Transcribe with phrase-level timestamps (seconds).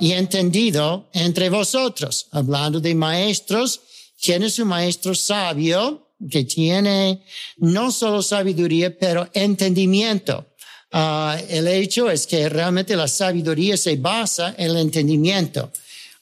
[0.00, 2.26] y entendido entre vosotros.
[2.32, 3.80] Hablando de maestros,
[4.20, 7.22] ¿quién es un maestro sabio que tiene
[7.58, 10.46] no solo sabiduría, pero entendimiento?
[10.92, 15.70] Uh, el hecho es que realmente la sabiduría se basa en el entendimiento,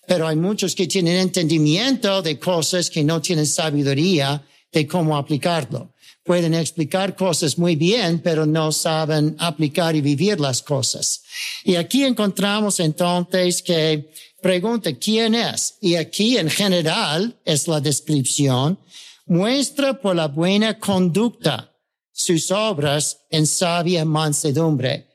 [0.06, 5.90] pero hay muchos que tienen entendimiento de cosas que no tienen sabiduría de cómo aplicarlo
[6.28, 11.22] pueden explicar cosas muy bien, pero no saben aplicar y vivir las cosas.
[11.64, 15.78] Y aquí encontramos entonces que pregunta quién es.
[15.80, 18.78] Y aquí en general es la descripción.
[19.24, 21.72] Muestra por la buena conducta
[22.12, 25.07] sus obras en sabia mansedumbre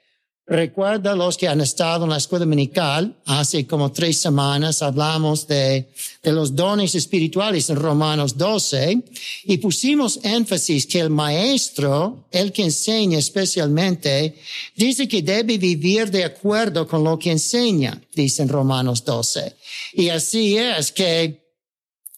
[0.46, 5.88] Recuerda los que han estado en la escuela dominical, hace como tres semanas hablamos de,
[6.24, 9.04] los dones espirituales en Romanos 12
[9.46, 14.36] y pusimos énfasis que el maestro, el que enseña especialmente,
[14.76, 19.56] dice que debe vivir de acuerdo con lo que enseña, dice en Romanos 12.
[19.94, 21.42] Y así es que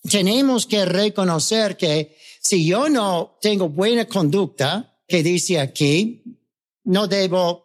[0.09, 6.23] tenemos que reconocer que si yo no tengo buena conducta, que dice aquí,
[6.85, 7.64] no debo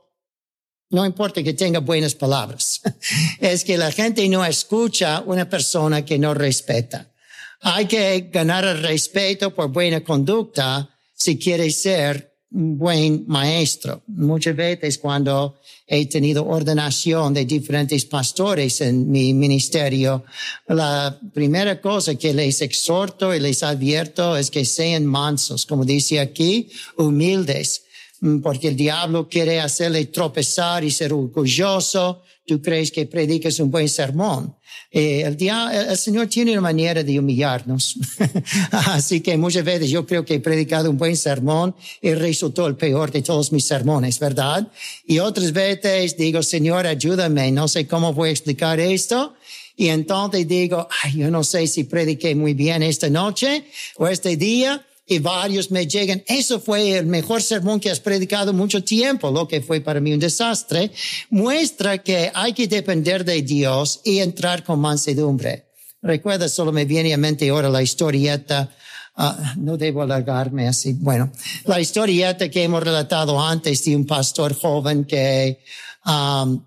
[0.91, 2.81] no importa que tenga buenas palabras.
[3.41, 7.09] es que la gente no escucha una persona que no respeta.
[7.61, 14.03] Hay que ganar el respeto por buena conducta si quiere ser un buen maestro.
[14.09, 20.25] Muchas veces cuando he tenido ordenación de diferentes pastores en mi ministerio,
[20.67, 26.19] la primera cosa que les exhorto y les advierto es que sean mansos, como dice
[26.19, 27.83] aquí, humildes
[28.43, 32.23] porque el diablo quiere hacerle tropezar y ser orgulloso.
[32.47, 34.57] Tú crees que predicas un buen sermón.
[34.91, 37.97] Eh, el, el Señor tiene una manera de humillarnos.
[38.71, 42.77] Así que muchas veces yo creo que he predicado un buen sermón y resultó el
[42.77, 44.67] peor de todos mis sermones, ¿verdad?
[45.07, 49.35] Y otras veces digo, Señor, ayúdame, no sé cómo voy a explicar esto.
[49.77, 53.65] Y entonces digo, ay, yo no sé si prediqué muy bien esta noche
[53.97, 58.53] o este día y varios me llegan, eso fue el mejor sermón que has predicado
[58.53, 60.93] mucho tiempo, lo que fue para mí un desastre,
[61.31, 65.67] muestra que hay que depender de Dios y entrar con mansedumbre.
[66.01, 68.71] Recuerda, solo me viene a mente ahora la historieta,
[69.17, 71.33] uh, no debo alargarme así, bueno,
[71.65, 75.59] la historieta que hemos relatado antes de un pastor joven que
[76.07, 76.65] um,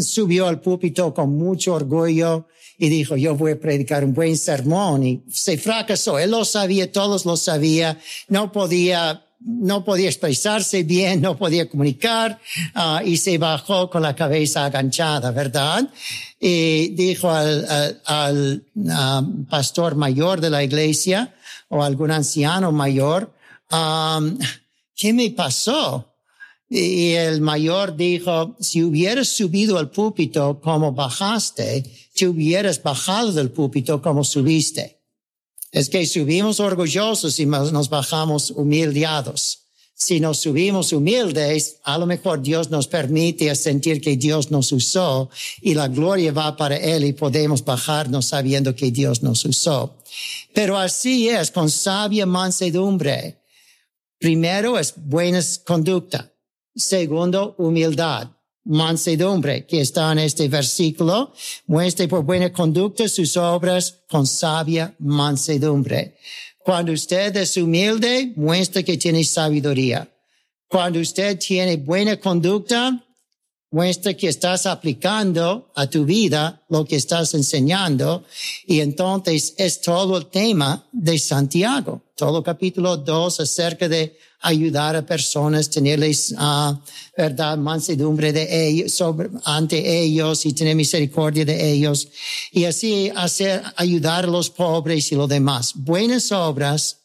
[0.00, 2.46] subió al púlpito con mucho orgullo
[2.78, 6.18] y dijo, yo voy a predicar un buen sermón y se fracasó.
[6.18, 12.38] Él lo sabía, todos lo sabía, no podía no podía expresarse bien, no podía comunicar
[12.76, 15.88] uh, y se bajó con la cabeza aganchada, ¿verdad?
[16.38, 21.34] Y dijo al, al, al uh, pastor mayor de la iglesia
[21.68, 23.34] o algún anciano mayor,
[23.70, 24.38] um,
[24.94, 26.14] ¿qué me pasó?
[26.68, 31.84] Y el mayor dijo, si hubieras subido al púlpito como bajaste,
[32.22, 35.02] te hubieras bajado del púlpito como subiste.
[35.72, 39.62] Es que subimos orgullosos y nos bajamos humildeados.
[39.92, 45.30] Si nos subimos humildes, a lo mejor Dios nos permite sentir que Dios nos usó
[45.62, 49.96] y la gloria va para Él y podemos bajarnos sabiendo que Dios nos usó.
[50.54, 53.42] Pero así es con sabia mansedumbre.
[54.20, 56.32] Primero es buena conducta.
[56.72, 58.28] Segundo, humildad,
[58.64, 61.32] mansedumbre, que está en este versículo.
[61.66, 66.16] Muestre por buena conducta sus obras con sabia mansedumbre.
[66.58, 70.08] Cuando usted es humilde, muestra que tiene sabiduría.
[70.68, 73.04] Cuando usted tiene buena conducta,
[73.72, 78.24] muestra que estás aplicando a tu vida lo que estás enseñando.
[78.66, 85.06] Y entonces es todo el tema de Santiago, todo capítulo 2 acerca de ayudar a
[85.06, 86.76] personas, tenerles, uh,
[87.16, 92.08] verdad, mansedumbre de ellos, sobre, ante ellos y tener misericordia de ellos.
[92.50, 95.72] Y así hacer, ayudar a los pobres y lo demás.
[95.74, 96.98] Buenas obras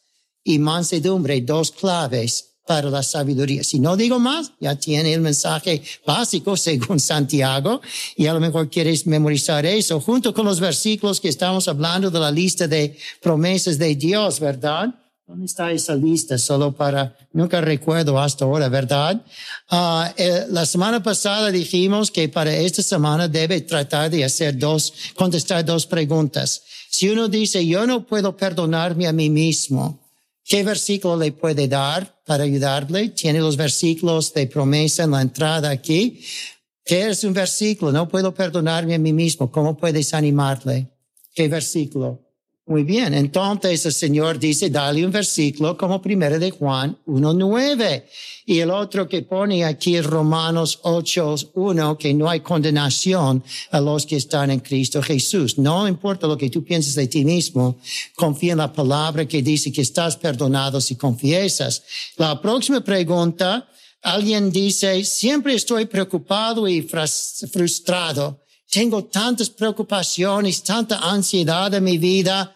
[0.44, 3.64] y mansedumbre, dos claves para la sabiduría.
[3.64, 7.80] Si no digo más, ya tiene el mensaje básico según Santiago
[8.14, 12.20] y a lo mejor quieres memorizar eso junto con los versículos que estamos hablando de
[12.20, 14.94] la lista de promesas de Dios, ¿verdad?
[15.26, 16.36] ¿Dónde está esa lista?
[16.36, 19.18] Solo para, nunca recuerdo hasta ahora, ¿verdad?
[19.70, 24.92] Ah, eh, la semana pasada dijimos que para esta semana debe tratar de hacer dos,
[25.14, 26.62] contestar dos preguntas.
[26.90, 29.98] Si uno dice, yo no puedo perdonarme a mí mismo,
[30.48, 33.10] ¿qué versículo le puede dar para ayudarle?
[33.10, 36.20] Tiene los versículos de promesa en la entrada aquí.
[36.84, 37.92] ¿Qué es un versículo?
[37.92, 39.52] No puedo perdonarme a mí mismo.
[39.52, 40.88] ¿Cómo puedes animarle?
[41.34, 42.27] ¿Qué versículo?
[42.68, 48.04] Muy bien, entonces el Señor dice, dale un versículo como primero de Juan 1.9.
[48.44, 54.16] Y el otro que pone aquí Romanos 8.1, que no hay condenación a los que
[54.16, 55.56] están en Cristo Jesús.
[55.56, 57.78] No importa lo que tú pienses de ti mismo,
[58.14, 61.82] confía en la palabra que dice que estás perdonado si confiesas.
[62.18, 63.66] La próxima pregunta,
[64.02, 68.42] alguien dice, siempre estoy preocupado y frustrado.
[68.70, 72.54] Tengo tantas preocupaciones, tanta ansiedad en mi vida.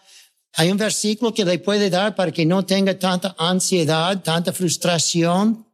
[0.55, 5.65] Hay un versículo que le puede dar para que no tenga tanta ansiedad, tanta frustración,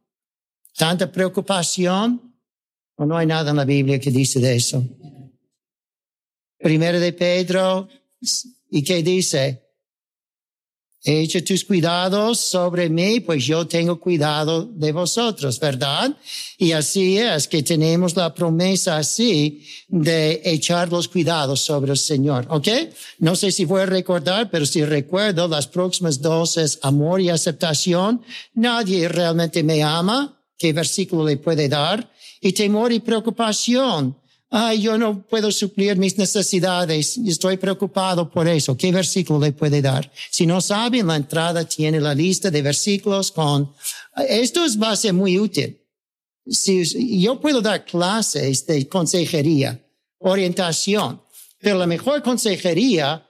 [0.76, 2.34] tanta preocupación.
[2.96, 4.82] ¿O no hay nada en la Biblia que dice de eso?
[6.58, 7.88] Primero de Pedro,
[8.70, 9.69] ¿y qué dice?
[11.02, 16.14] Echa tus cuidados sobre mí, pues yo tengo cuidado de vosotros, ¿verdad?
[16.58, 22.46] Y así es que tenemos la promesa así de echar los cuidados sobre el Señor,
[22.50, 22.68] ¿ok?
[23.18, 27.30] No sé si voy a recordar, pero si recuerdo, las próximas dos es amor y
[27.30, 28.20] aceptación.
[28.52, 30.38] Nadie realmente me ama.
[30.58, 32.12] ¿Qué versículo le puede dar?
[32.42, 34.20] Y temor y preocupación
[34.50, 38.76] ay, yo no puedo suplir mis necesidades, estoy preocupado por eso.
[38.76, 40.10] ¿Qué versículo le puede dar?
[40.30, 43.72] Si no sabe, en la entrada tiene la lista de versículos con,
[44.28, 45.80] esto va a ser muy útil.
[46.46, 49.80] Si yo puedo dar clases de consejería,
[50.18, 51.22] orientación,
[51.58, 53.24] pero la mejor consejería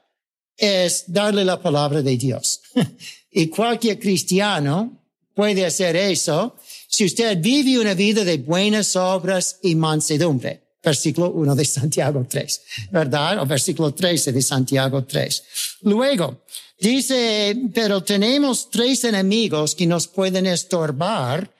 [0.56, 2.62] es darle la palabra de Dios.
[3.30, 6.56] y cualquier cristiano puede hacer eso
[6.88, 12.62] si usted vive una vida de buenas obras y mansedumbre versículo 1 de Santiago 3,
[12.90, 13.40] ¿verdad?
[13.40, 15.42] O versículo 13 de Santiago 3.
[15.82, 16.44] Luego,
[16.78, 21.52] dice, pero tenemos tres enemigos que nos pueden estorbar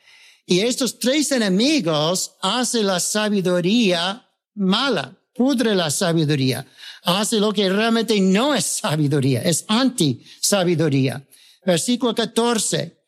[0.47, 6.67] y estos tres enemigos hacen la sabiduría mala, pudre la sabiduría,
[7.05, 11.27] hace lo que realmente no es sabiduría, es anti-sabiduría.
[11.65, 12.99] Versículo 14.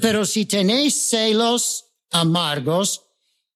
[0.00, 3.02] Pero si tenéis celos amargos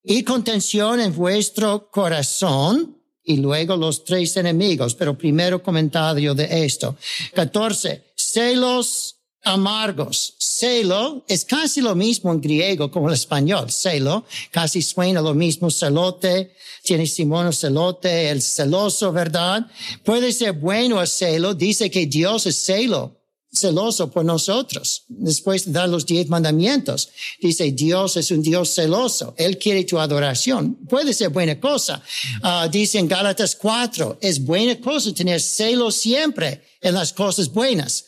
[0.07, 6.97] y contención en vuestro corazón, y luego los tres enemigos, pero primero comentario de esto.
[7.35, 8.13] 14.
[8.15, 10.35] Celos amargos.
[10.39, 13.71] Celo es casi lo mismo en griego como en español.
[13.71, 15.71] Celo casi suena lo mismo.
[15.71, 19.67] Celote, tiene Simón celote, el celoso, ¿verdad?
[20.05, 21.55] Puede ser bueno el celo.
[21.55, 23.17] Dice que Dios es celo
[23.57, 25.05] celoso por nosotros.
[25.09, 27.09] Después de dar los diez mandamientos,
[27.41, 29.35] dice Dios es un Dios celoso.
[29.37, 30.75] Él quiere tu adoración.
[30.89, 32.03] Puede ser buena cosa.
[32.43, 38.05] Uh, dice en Gálatas 4, es buena cosa tener celo siempre en las cosas buenas.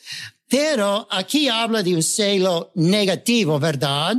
[0.49, 4.17] Pero aquí habla de un celo negativo, ¿verdad?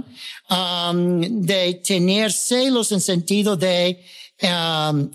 [1.28, 4.04] De tener celos en sentido de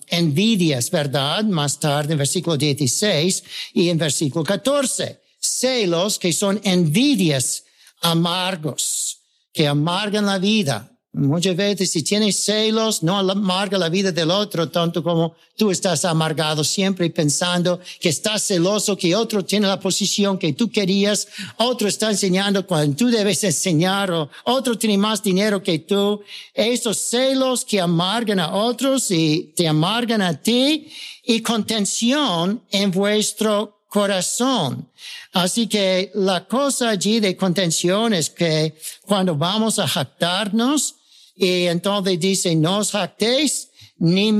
[0.09, 1.45] envidias, ¿verdad?
[1.45, 3.45] Más tarde en versículo 16
[3.75, 7.65] y en versículo 14 celos que son envidias
[8.01, 9.19] amargos,
[9.53, 10.91] que amargan la vida.
[11.13, 16.05] Muchas veces si tienes celos, no amarga la vida del otro tanto como tú estás
[16.05, 21.87] amargado siempre pensando que estás celoso, que otro tiene la posición que tú querías, otro
[21.87, 26.21] está enseñando cuando tú debes enseñar o otro tiene más dinero que tú.
[26.53, 30.89] Esos celos que amargan a otros y te amargan a ti
[31.23, 34.91] y contención en vuestro corazón.
[35.33, 40.97] Así que la cosa allí de contención es que cuando vamos a jactarnos,
[41.37, 44.33] y entonces dice, no os jactéis ni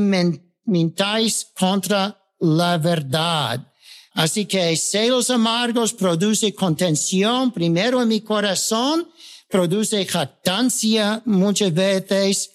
[0.65, 3.65] mintáis contra la verdad.
[4.15, 9.09] Así que celos amargos produce contención primero en mi corazón,
[9.49, 12.51] produce jactancia muchas veces,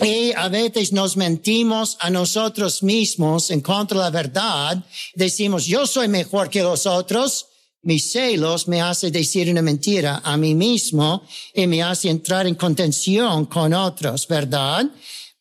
[0.00, 4.84] y a veces nos mentimos a nosotros mismos en contra de la verdad.
[5.14, 7.46] Decimos, yo soy mejor que los otros.
[7.82, 11.22] Mis celos me hace decir una mentira a mí mismo
[11.54, 14.86] y me hace entrar en contención con otros, ¿verdad?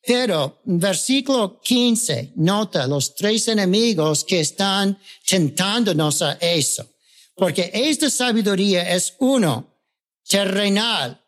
[0.06, 4.98] Pero versículo 15 nota los tres enemigos que están
[5.28, 6.88] tentándonos a eso.
[7.36, 9.82] Porque esta sabiduría es uno,
[10.28, 11.22] terrenal.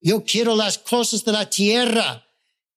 [0.00, 2.24] Yo quiero las cosas de la tierra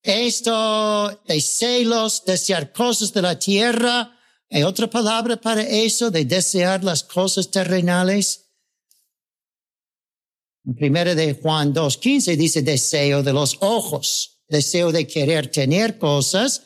[0.04, 4.12] esto de celos, desear cosas de la tierra.
[4.50, 8.44] ¿Hay otra palabra para eso, de desear las cosas terrenales?
[10.66, 16.62] En primera de Juan 2.15 dice deseo de los ojos, deseo de querer tener cosas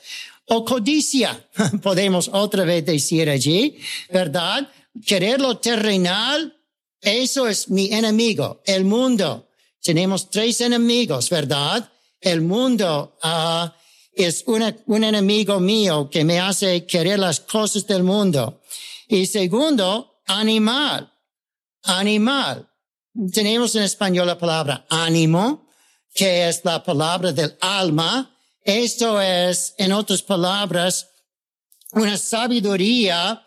[0.46, 1.48] o codicia,
[1.82, 3.78] podemos otra vez decir allí,
[4.10, 4.68] ¿verdad?
[5.06, 6.56] Querer lo terrenal,
[7.00, 9.48] eso es mi enemigo, el mundo.
[9.80, 11.90] Tenemos tres enemigos, ¿verdad?
[12.20, 13.68] El mundo uh,
[14.12, 18.60] es un enemigo mío que me hace querer las cosas del mundo.
[19.06, 21.12] Y segundo, animal,
[21.84, 22.68] animal.
[23.32, 25.68] Tenemos en español la palabra ánimo,
[26.14, 28.36] que es la palabra del alma.
[28.64, 31.08] Esto es, en otras palabras,
[31.92, 33.44] una sabiduría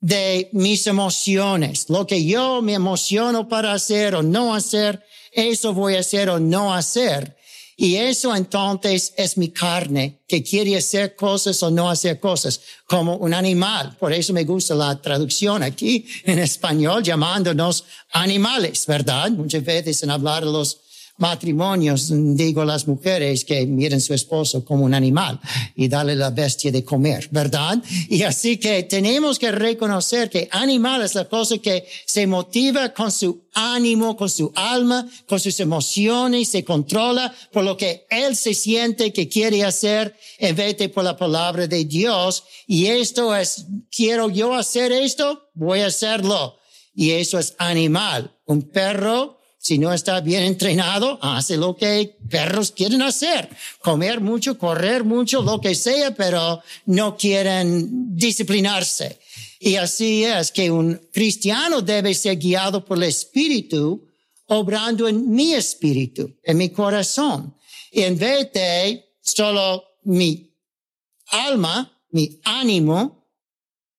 [0.00, 1.88] de mis emociones.
[1.88, 6.40] Lo que yo me emociono para hacer o no hacer, eso voy a hacer o
[6.40, 7.35] no hacer.
[7.78, 13.16] Y eso entonces es mi carne, que quiere hacer cosas o no hacer cosas, como
[13.16, 13.94] un animal.
[13.98, 19.30] Por eso me gusta la traducción aquí en español, llamándonos animales, ¿verdad?
[19.30, 20.85] Muchas veces en hablar de los
[21.18, 25.40] matrimonios, digo las mujeres que miren su esposo como un animal
[25.74, 27.82] y darle la bestia de comer, ¿verdad?
[28.08, 33.10] Y así que tenemos que reconocer que animal es la cosa que se motiva con
[33.10, 38.52] su ánimo, con su alma, con sus emociones, se controla por lo que él se
[38.52, 42.44] siente que quiere hacer en vez de por la palabra de Dios.
[42.66, 46.58] Y esto es, quiero yo hacer esto, voy a hacerlo.
[46.94, 48.34] Y eso es animal.
[48.46, 49.35] Un perro
[49.66, 53.48] si no está bien entrenado, hace lo que perros quieren hacer.
[53.80, 59.18] Comer mucho, correr mucho, lo que sea, pero no quieren disciplinarse.
[59.58, 64.06] Y así es que un cristiano debe ser guiado por el Espíritu,
[64.46, 67.56] obrando en mi espíritu, en mi corazón.
[67.90, 70.48] Y en vez de solo mi
[71.26, 73.26] alma, mi ánimo,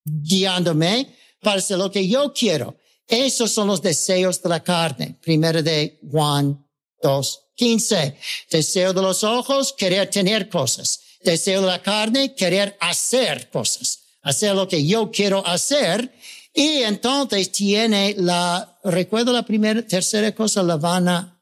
[0.06, 2.78] guiándome para hacer lo que yo quiero.
[3.08, 5.18] Esos son los deseos de la carne.
[5.22, 6.66] Primero de Juan
[7.02, 8.18] 2, 15.
[8.52, 11.00] Deseo de los ojos, querer tener cosas.
[11.24, 14.00] Deseo de la carne, querer hacer cosas.
[14.22, 16.14] Hacer lo que yo quiero hacer.
[16.54, 21.40] Y entonces tiene la, recuerdo la primera, tercera cosa, la vana,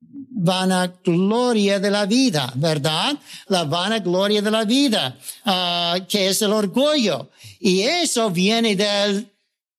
[0.00, 3.16] vana gloria de la vida, ¿verdad?
[3.46, 7.30] La vana gloria de la vida, uh, que es el orgullo.
[7.58, 9.33] Y eso viene del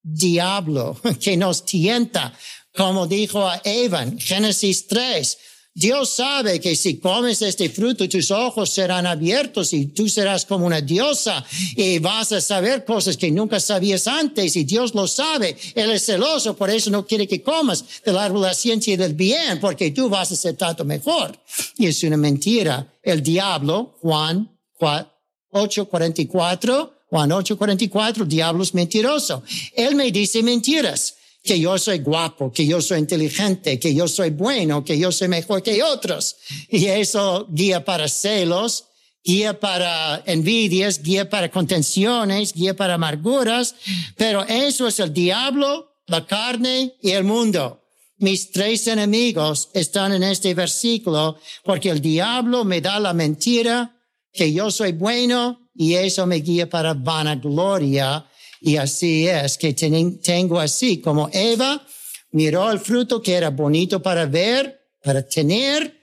[0.06, 2.32] diablo que nos tienta,
[2.74, 5.38] como dijo a Eva en Génesis 3.
[5.78, 10.64] Dios sabe que si comes este fruto, tus ojos serán abiertos y tú serás como
[10.64, 11.44] una diosa
[11.76, 15.54] y vas a saber cosas que nunca sabías antes y Dios lo sabe.
[15.74, 18.96] Él es celoso, por eso no quiere que comas del árbol de la ciencia y
[18.96, 21.38] del bien, porque tú vas a ser tanto mejor.
[21.76, 22.90] Y es una mentira.
[23.02, 24.48] El diablo, Juan
[24.80, 29.42] 8:44, Juan 8:44, diablo es mentiroso.
[29.74, 31.14] Él me dice mentiras,
[31.46, 35.28] que yo soy guapo, que yo soy inteligente, que yo soy bueno, que yo soy
[35.28, 36.36] mejor que otros.
[36.68, 38.84] Y eso guía para celos,
[39.24, 43.74] guía para envidias, guía para contenciones, guía para amarguras,
[44.16, 47.82] pero eso es el diablo, la carne y el mundo.
[48.18, 53.94] Mis tres enemigos están en este versículo porque el diablo me da la mentira
[54.32, 58.24] que yo soy bueno, y eso me guía para vanagloria.
[58.60, 61.86] Y así es que tengo así como Eva
[62.32, 66.00] miró el fruto que era bonito para ver, para tener,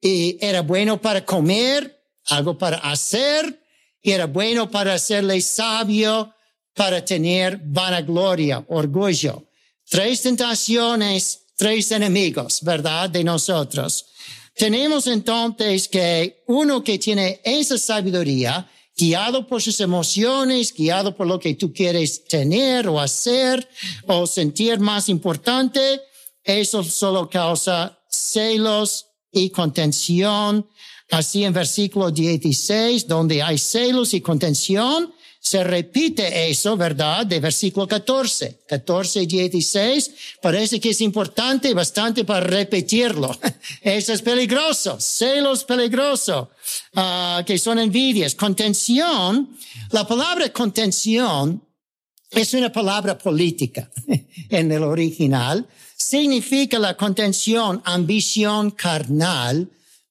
[0.00, 3.60] y era bueno para comer, algo para hacer,
[4.02, 6.34] y era bueno para hacerle sabio,
[6.74, 9.48] para tener vanagloria, orgullo.
[9.88, 13.08] Tres tentaciones, tres enemigos, ¿verdad?
[13.10, 14.06] De nosotros.
[14.54, 21.38] Tenemos entonces que uno que tiene esa sabiduría, guiado por sus emociones, guiado por lo
[21.38, 23.68] que tú quieres tener o hacer
[24.06, 26.00] o sentir más importante,
[26.42, 30.68] eso solo causa celos y contención.
[31.10, 35.12] Así en versículo 16, donde hay celos y contención,
[35.44, 37.26] se repite eso, ¿verdad?
[37.26, 40.10] De versículo 14, 14 y 16.
[40.40, 43.30] Parece que es importante bastante para repetirlo.
[43.82, 44.98] Eso es peligroso.
[44.98, 46.48] Celos peligroso.
[46.96, 48.34] Uh, que son envidias.
[48.34, 49.56] Contención.
[49.90, 51.62] La palabra contención
[52.30, 53.90] es una palabra política
[54.48, 55.66] en el original.
[55.96, 59.70] Significa la contención, ambición carnal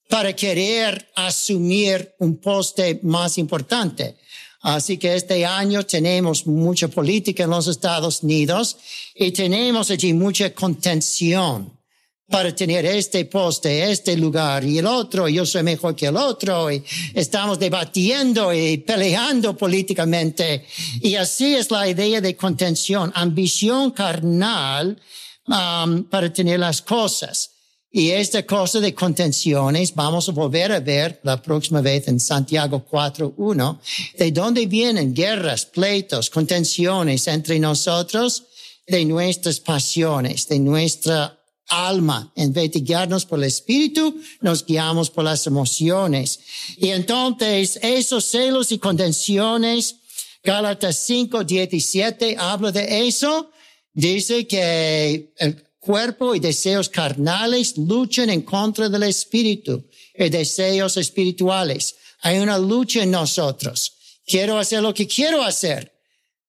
[0.10, 4.18] para querer asumir un poste más importante.
[4.62, 8.78] Así que este año tenemos mucha política en los Estados Unidos
[9.16, 11.83] y tenemos allí mucha contención
[12.30, 16.72] para tener este poste, este lugar y el otro, yo soy mejor que el otro,
[16.72, 20.66] y estamos debatiendo y peleando políticamente.
[21.02, 25.00] Y así es la idea de contención, ambición carnal
[25.48, 27.52] um, para tener las cosas.
[27.96, 32.84] Y esta cosa de contenciones vamos a volver a ver la próxima vez en Santiago
[32.90, 33.80] 4.1,
[34.18, 38.46] de dónde vienen guerras, pleitos, contenciones entre nosotros,
[38.88, 41.43] de nuestras pasiones, de nuestra
[41.74, 42.32] alma.
[42.36, 46.40] En vez de guiarnos por el espíritu, nos guiamos por las emociones.
[46.78, 49.96] Y entonces esos celos y contenciones,
[50.44, 53.52] Gálatas 5, 17 habla de eso.
[53.94, 61.96] Dice que el cuerpo y deseos carnales luchan en contra del espíritu y deseos espirituales.
[62.22, 63.94] Hay una lucha en nosotros.
[64.26, 65.94] Quiero hacer lo que quiero hacer,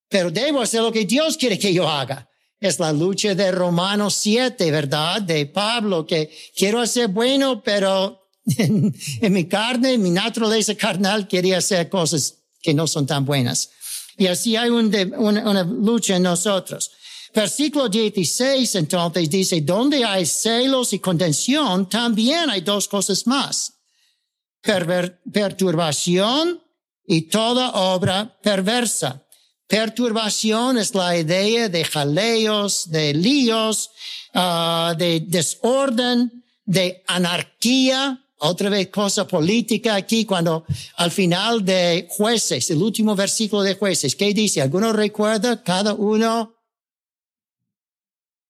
[0.09, 2.29] pero debo hacer lo que Dios quiere que yo haga.
[2.61, 5.21] Es la lucha de Romanos 7, ¿verdad?
[5.23, 8.95] De Pablo, que quiero hacer bueno, pero en,
[9.33, 13.71] mi carne, en mi naturaleza carnal, quería hacer cosas que no son tan buenas.
[14.17, 16.91] Y así hay una lucha en nosotros.
[17.35, 23.73] Versículo 16 entonces dice, donde hay celos y contención, también hay dos cosas más.
[25.33, 26.63] perturbación
[27.07, 29.24] y toda obra perversa.
[29.75, 33.91] Perturbación es la idea de jaleos, de líos,
[34.33, 40.65] ah, de desorden, de anarquía, otra vez cosa política aquí, cuando
[40.95, 44.63] al final de jueces, el último versículo de jueces, ¿qué dice?
[44.63, 45.61] ¿Alguno recuerda?
[45.65, 46.55] Cada uno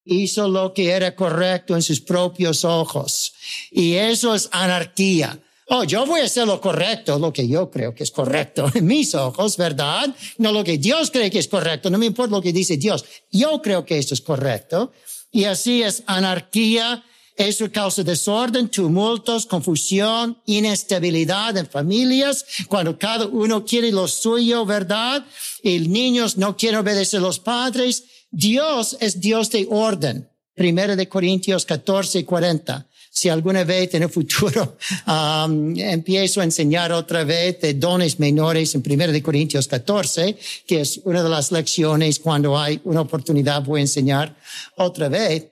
[0.05, 3.33] hizo lo que era correcto en sus propios ojos.
[3.71, 5.43] Y eso es anarquía.
[5.69, 8.87] Oh, yo voy a hacer lo correcto, lo que yo creo que es correcto en
[8.87, 10.15] mis ojos, ¿verdad?
[10.39, 13.05] No lo que Dios cree que es correcto, no me importa lo que dice Dios.
[13.31, 14.93] Yo creo que esto es correcto.
[15.31, 17.05] Y así es anarquía.
[17.37, 25.27] Eso causa desorden, tumultos, confusión, inestabilidad en familias, cuando cada uno quiere lo suyo, ¿verdad?
[25.61, 28.05] Y niños no quieren obedecer a los padres
[28.37, 30.29] Dios es Dios de orden.
[30.55, 32.89] Primero de Corintios 14, 40.
[33.17, 38.75] Si alguna vez en el futuro um, empiezo a enseñar otra vez de dones menores
[38.75, 43.63] en Primero de Corintios 14, que es una de las lecciones cuando hay una oportunidad
[43.63, 44.35] voy a enseñar
[44.77, 45.47] otra vez.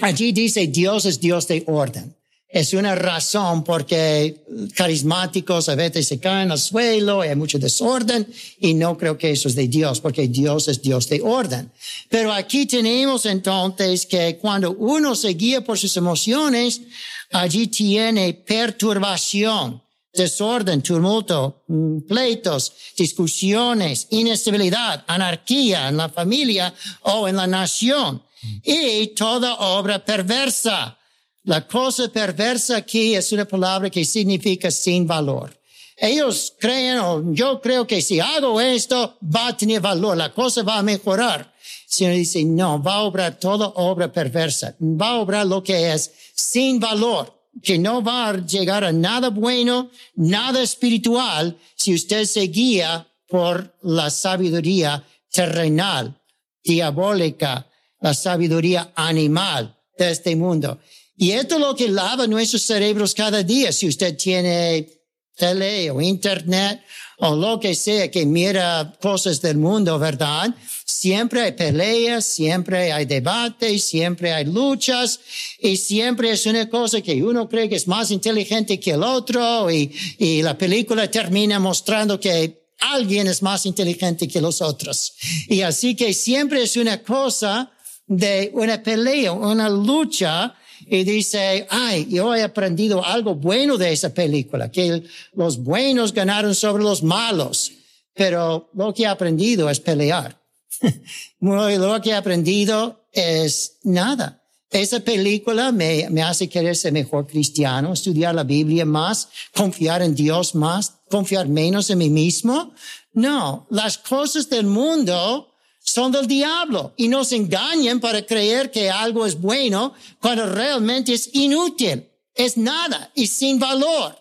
[0.00, 2.16] Allí dice Dios es Dios de orden
[2.52, 8.26] es una razón porque carismáticos a veces se caen al suelo, hay mucho desorden
[8.60, 11.72] y no creo que eso es de Dios porque Dios es Dios de orden.
[12.10, 16.82] Pero aquí tenemos entonces que cuando uno se guía por sus emociones,
[17.30, 27.36] allí tiene perturbación, desorden, tumulto, mm, pleitos, discusiones, inestabilidad, anarquía en la familia o en
[27.36, 28.22] la nación
[28.62, 30.98] y toda obra perversa
[31.44, 35.58] la cosa perversa aquí es una palabra que significa sin valor.
[35.96, 40.62] Ellos creen, o yo creo que si hago esto, va a tener valor, la cosa
[40.62, 41.52] va a mejorar.
[41.86, 46.10] Señor dice, no, va a obrar toda obra perversa, va a obrar lo que es
[46.34, 52.42] sin valor, que no va a llegar a nada bueno, nada espiritual, si usted se
[52.42, 56.18] guía por la sabiduría terrenal,
[56.64, 57.66] diabólica,
[58.00, 60.78] la sabiduría animal de este mundo.
[61.22, 63.70] Y esto es lo que lava nuestros cerebros cada día.
[63.70, 64.88] Si usted tiene
[65.36, 66.82] tele o internet
[67.18, 70.52] o lo que sea que mira cosas del mundo, ¿verdad?
[70.84, 75.20] Siempre hay peleas, siempre hay debates, siempre hay luchas
[75.60, 79.70] y siempre es una cosa que uno cree que es más inteligente que el otro
[79.70, 85.14] y, y la película termina mostrando que alguien es más inteligente que los otros.
[85.46, 87.70] Y así que siempre es una cosa
[88.08, 90.56] de una pelea, una lucha
[90.98, 95.02] y dice, ay, yo he aprendido algo bueno de esa película, que
[95.34, 97.72] los buenos ganaron sobre los malos,
[98.14, 100.38] pero lo que he aprendido es pelear.
[101.40, 104.42] lo que he aprendido es nada.
[104.72, 110.54] Esa película me, hace querer ser mejor cristiano, estudiar la Biblia más, confiar en Dios
[110.54, 112.72] más, confiar menos en mí mismo.
[113.12, 115.51] No, las cosas del mundo
[115.82, 121.30] son del diablo y nos engañan para creer que algo es bueno cuando realmente es
[121.34, 124.16] inútil, es nada y sin valor.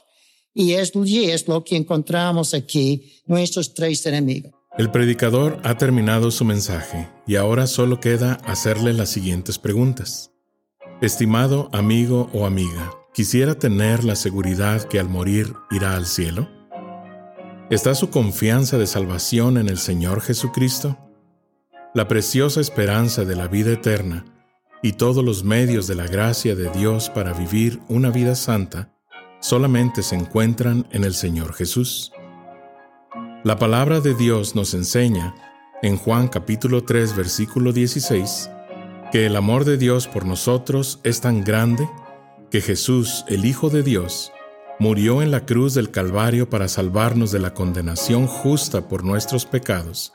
[0.54, 4.52] Y es, es lo que encontramos aquí, nuestros tres enemigos.
[4.78, 10.32] El predicador ha terminado su mensaje y ahora solo queda hacerle las siguientes preguntas.
[11.02, 16.50] Estimado amigo o amiga, ¿quisiera tener la seguridad que al morir irá al cielo?
[17.70, 20.98] ¿Está su confianza de salvación en el Señor Jesucristo?
[21.94, 24.24] La preciosa esperanza de la vida eterna
[24.82, 28.94] y todos los medios de la gracia de Dios para vivir una vida santa
[29.42, 32.14] solamente se encuentran en el Señor Jesús.
[33.44, 35.36] La palabra de Dios nos enseña
[35.82, 38.50] en Juan capítulo 3 versículo 16
[39.12, 41.90] que el amor de Dios por nosotros es tan grande
[42.50, 44.32] que Jesús, el Hijo de Dios,
[44.80, 50.14] murió en la cruz del Calvario para salvarnos de la condenación justa por nuestros pecados,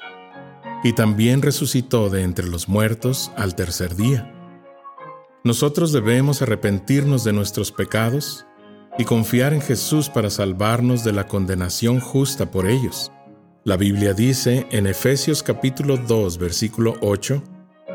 [0.85, 4.33] y también resucitó de entre los muertos al tercer día.
[5.45, 8.47] Nosotros debemos arrepentirnos de nuestros pecados
[8.99, 13.13] y confiar en Jesús para salvarnos de la condenación justa por ellos.
[13.65, 17.43] La Biblia dice en Efesios capítulo 2 versículo 8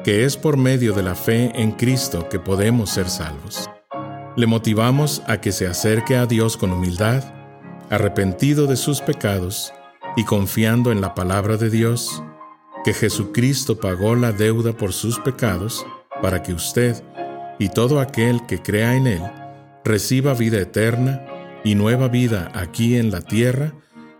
[0.03, 3.69] que es por medio de la fe en Cristo que podemos ser salvos.
[4.35, 7.23] Le motivamos a que se acerque a Dios con humildad,
[7.89, 9.73] arrepentido de sus pecados
[10.15, 12.23] y confiando en la palabra de Dios,
[12.83, 15.85] que Jesucristo pagó la deuda por sus pecados
[16.21, 17.03] para que usted
[17.59, 19.21] y todo aquel que crea en Él
[19.83, 21.25] reciba vida eterna
[21.63, 23.73] y nueva vida aquí en la tierra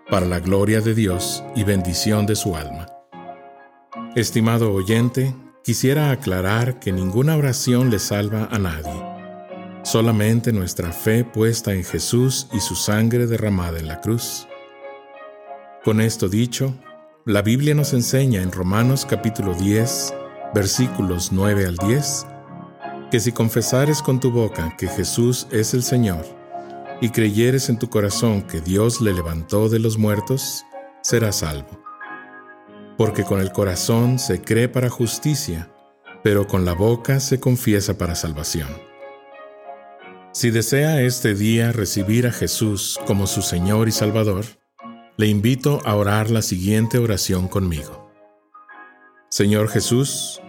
[0.10, 2.88] para la gloria de Dios y bendición de su alma.
[4.15, 9.12] Estimado oyente, quisiera aclarar que ninguna oración le salva a nadie.
[9.84, 14.47] Solamente nuestra fe puesta en Jesús y su sangre derramada en la cruz.
[15.84, 16.76] Con esto dicho,
[17.25, 20.13] la Biblia nos enseña en Romanos capítulo 10,
[20.55, 22.25] versículos 9 al 10,
[23.12, 26.25] que si confesares con tu boca que Jesús es el Señor,
[26.99, 30.63] y creyeres en tu corazón que Dios le levantó de los muertos,
[31.03, 31.84] serás salvo.
[32.97, 35.71] Porque con el corazón se cree para justicia,
[36.23, 38.69] pero con la boca se confiesa para salvación.
[40.34, 44.45] Si desea este día recibir a Jesús como su Señor y Salvador,
[45.21, 48.12] le invito a orar la siguiente oración conmigo.
[49.29, 50.41] Señor Jesús,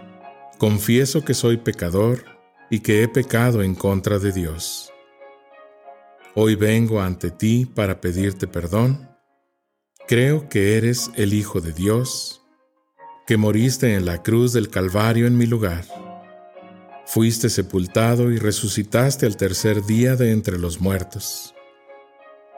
[0.57, 2.25] confieso que soy pecador
[2.71, 4.91] y que he pecado en contra de Dios.
[6.35, 9.11] Hoy vengo ante ti para pedirte perdón.
[10.09, 12.41] Creo que eres el Hijo de Dios,
[13.27, 15.85] que moriste en la cruz del Calvario en mi lugar.
[17.05, 21.52] Fuiste sepultado y resucitaste al tercer día de entre los muertos.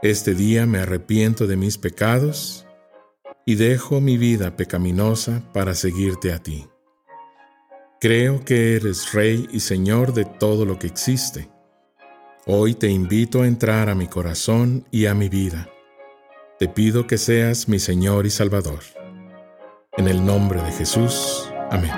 [0.05, 2.67] Este día me arrepiento de mis pecados
[3.47, 6.67] y dejo mi vida pecaminosa para seguirte a ti.
[8.03, 11.49] Creo que eres Rey y Señor de todo lo que existe.
[12.45, 15.71] Hoy te invito a entrar a mi corazón y a mi vida.
[16.59, 18.81] Te pido que seas mi Señor y Salvador.
[19.97, 21.51] En el nombre de Jesús.
[21.71, 21.93] Amén.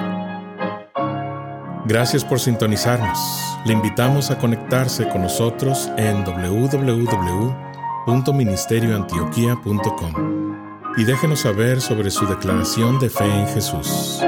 [1.87, 3.19] Gracias por sintonizarnos.
[3.65, 6.23] Le invitamos a conectarse con nosotros en
[10.97, 14.23] y déjenos saber sobre su declaración de fe en Jesús.